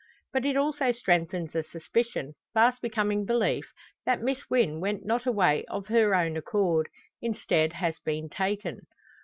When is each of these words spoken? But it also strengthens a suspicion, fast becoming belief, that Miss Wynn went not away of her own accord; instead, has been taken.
But 0.33 0.45
it 0.47 0.57
also 0.57 0.91
strengthens 0.91 1.53
a 1.55 1.61
suspicion, 1.61 2.33
fast 2.55 2.81
becoming 2.81 3.23
belief, 3.23 3.71
that 4.03 4.19
Miss 4.19 4.49
Wynn 4.49 4.79
went 4.79 5.05
not 5.05 5.27
away 5.27 5.63
of 5.65 5.85
her 5.89 6.15
own 6.15 6.35
accord; 6.35 6.89
instead, 7.21 7.73
has 7.73 7.99
been 7.99 8.27
taken. 8.27 8.87